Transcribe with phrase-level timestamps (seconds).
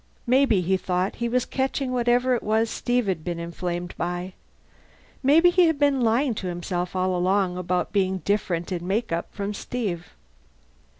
[0.25, 4.33] Maybe, he thought, he was catching whatever it was Steve had been inflamed by.
[5.21, 9.53] Maybe he had been lying to himself all along, about being different in makeup from
[9.53, 10.07] Steve.